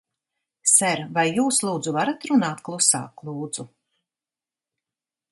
[0.69, 3.69] Ser, vai jūs, lūdzu, varat runāt klusāk, lūdzu?